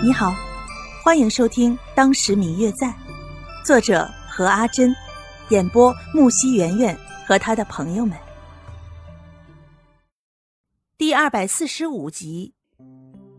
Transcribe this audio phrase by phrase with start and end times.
[0.00, 0.32] 你好，
[1.02, 2.86] 欢迎收听《当时明月在》，
[3.64, 4.94] 作者何阿珍，
[5.48, 8.16] 演播木西圆圆和他的朋友们。
[10.96, 12.54] 第二百四十五集，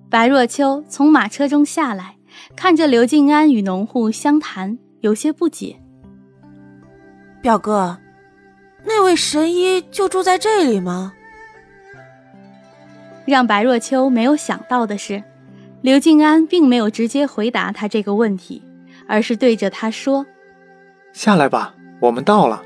[0.10, 2.18] 白若秋从马车中下来，
[2.58, 5.82] 看着刘静安与农户相谈，有些不解。
[7.42, 7.98] 表哥，
[8.84, 11.14] 那位神医就住在这里吗？
[13.26, 15.24] 让白若秋没有想到的是。
[15.82, 18.62] 刘静安并没有直接回答他这个问题，
[19.08, 20.26] 而是对着他说
[21.14, 22.62] ：“下来吧，我们到了。”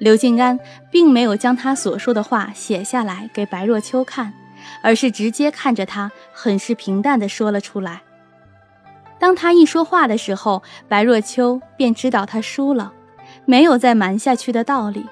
[0.00, 0.58] 刘静安
[0.90, 4.34] 并没有将他所说的话写下来给白若秋看，
[4.82, 8.02] 而是直接看着他，很是平淡的说了出来。
[9.20, 12.92] 当他一说话的时候，白若秋便知道他输了，
[13.44, 15.06] 没有再瞒下去的道理。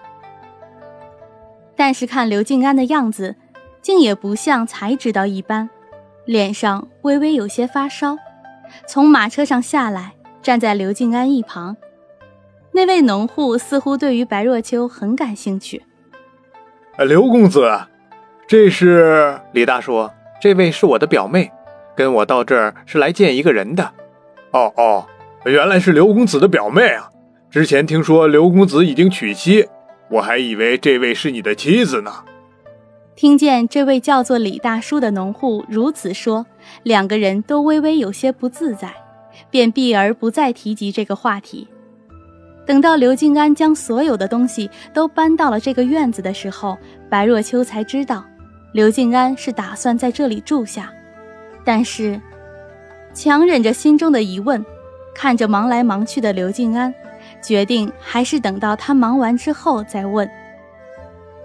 [1.77, 3.37] 但是看刘静安的样子，
[3.81, 5.71] 竟也不像才知道一般。
[6.25, 8.17] 脸上微微有些发烧，
[8.87, 11.77] 从马车上下来，站在刘静安一旁。
[12.73, 15.85] 那位农户似乎对于白若秋很感兴趣。
[16.99, 17.71] 刘公子，
[18.47, 21.53] 这是李大叔，这位是我的表妹，
[21.95, 23.93] 跟我到这儿是来见一个人的。
[24.53, 25.07] 哦哦，
[25.45, 27.11] 原来是刘公子的表妹啊！
[27.51, 29.69] 之前听说刘公子已经娶妻，
[30.09, 32.25] 我还以为这位是你的妻子呢。
[33.17, 36.45] 听见这位叫做李大叔的农户如此说，
[36.83, 38.93] 两个人都微微有些不自在，
[39.51, 41.69] 便避而不再提及这个话题。
[42.67, 46.77] 等到刘静安将所有的东西都搬到了这个院子的时候，
[47.09, 48.25] 白若秋才知道，
[48.73, 50.93] 刘静安是打算在这里住下。
[51.65, 52.21] 但是，
[53.15, 54.65] 强忍着心中的疑问，
[55.15, 56.93] 看着忙来忙去的刘静安，
[57.41, 60.29] 决定还是等到他忙完之后再问。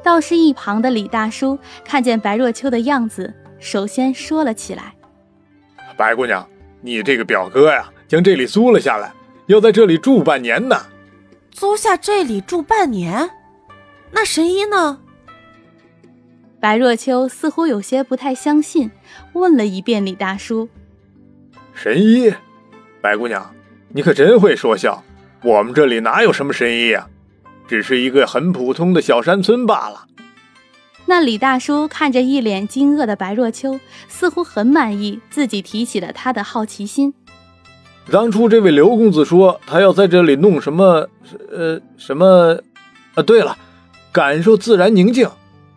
[0.04, 4.94] 倒是一旁的李大叔看见白若秋的样子，首先说了起来
[5.98, 6.48] ：“白姑娘，
[6.82, 9.12] 你这个表哥呀，将这里租了下来，
[9.48, 10.78] 要在这里住半年呢。
[11.52, 13.30] 租下这里住半年？
[14.12, 15.00] 那神医呢？”
[16.62, 18.92] 白若秋似乎有些不太相信，
[19.34, 20.70] 问了一遍李大叔
[21.74, 22.34] ：“神医？
[23.02, 23.54] 白姑娘，
[23.90, 25.04] 你可真会说笑。
[25.42, 27.08] 我们这里哪有什么神医呀？”
[27.70, 30.08] 只是一个很普通的小山村罢了。
[31.06, 37.14] 那李大叔看着一脸惊愕的白若秋，似乎很满意自己提起了他的好奇心。
[38.12, 41.08] 当初这位刘公子说他要在这里弄什么，
[41.52, 42.60] 呃，什么？
[43.14, 43.56] 啊，对了，
[44.12, 45.30] 感受自然宁静，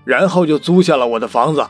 [0.04, 1.66] 然后就租下了我的房子。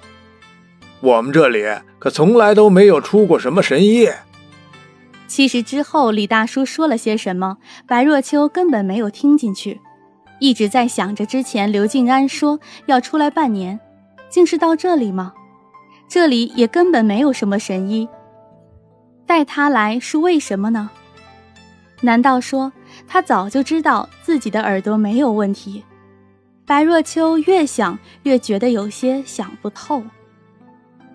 [1.01, 1.65] 我们这里
[1.99, 4.09] 可从来都没有出过什么神医。
[5.27, 9.81] 其实之后李大叔说了些什么，白若秋根本没有听进去。
[10.43, 13.79] 一直在想着之前刘静安说要出来半年，
[14.29, 15.33] 竟是到这里吗？
[16.09, 18.09] 这里也根本没有什么神医，
[19.25, 20.91] 带他来是为什么呢？
[22.01, 22.73] 难道说
[23.07, 25.85] 他早就知道自己的耳朵没有问题？
[26.67, 30.03] 白若秋越想越觉得有些想不透。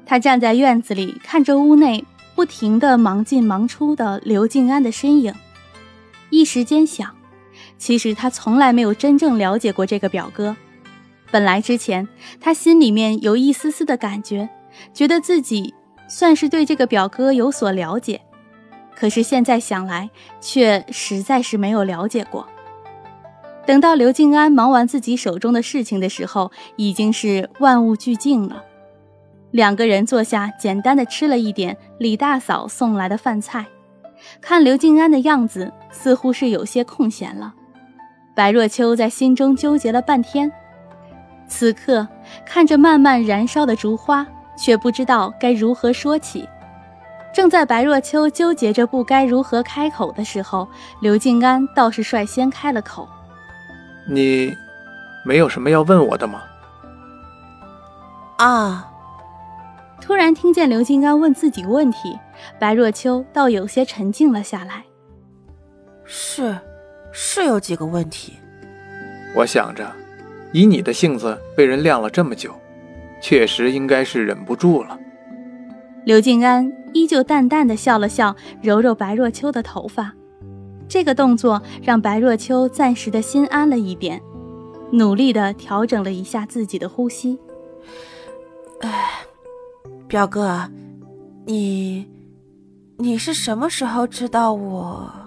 [0.06, 5.36] 他站在院子里看着屋内不停的忙进忙出的刘静安的身影，
[6.30, 7.17] 一时间想。
[7.78, 10.56] 其实他从来没有真正了解过这个表哥。
[11.30, 12.08] 本来之前
[12.40, 14.50] 他心里面有一丝丝的感觉，
[14.94, 15.74] 觉得自己
[16.08, 18.22] 算是对这个表哥有所了解。
[18.96, 20.10] 可是现在想来，
[20.42, 22.48] 却实在是没有了解过。
[23.66, 28.64] 等到刘静安忙完自己手中的事情的时候，已经是万物俱静了。
[29.52, 33.66] 两个人坐下，简单的吃了一点李大嫂送来的饭菜。
[34.42, 37.54] 看刘静安的样子，似乎是有些空闲了。
[38.38, 40.52] 白若秋在心中纠结了半天，
[41.48, 42.08] 此刻
[42.46, 46.48] 看着慢慢燃烧的烛花，却不知道该如何说起。
[47.34, 50.68] 正在白若秋纠结着不该如何开口的时候，
[51.02, 53.10] 刘静安倒是率先开了口
[54.08, 54.56] ：“你，
[55.26, 56.44] 没有什么要问我的吗？”
[58.38, 58.88] 啊！
[60.00, 62.16] 突然听见刘静安问自己问题，
[62.60, 64.84] 白若秋倒有些沉静了下来。
[66.06, 66.56] 是。
[67.20, 68.34] 是有几个问题，
[69.36, 69.92] 我想着，
[70.52, 72.54] 以你的性子被人晾了这么久，
[73.20, 75.00] 确实应该是忍不住了。
[76.06, 80.14] 刘静安依旧淡淡的笑了笑，揉揉白若秋的头发，
[80.88, 84.22] 这个动作让白若秋暂时的心安了一点，
[84.92, 87.40] 努力的调整了一下自己的呼吸。
[88.82, 89.10] 哎，
[90.08, 90.70] 表哥，
[91.46, 92.08] 你，
[92.98, 95.27] 你是什么时候知道我？